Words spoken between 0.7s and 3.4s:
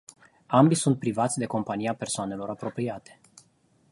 sunt privați de compania persoanelor apropiate.